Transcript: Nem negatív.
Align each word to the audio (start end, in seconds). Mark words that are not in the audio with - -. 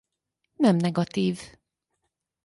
Nem 0.55 0.75
negatív. 0.75 1.39